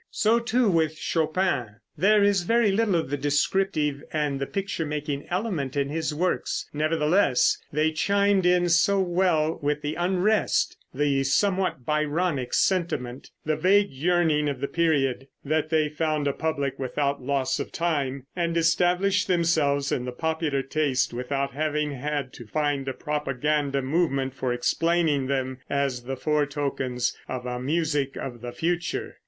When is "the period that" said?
14.59-15.69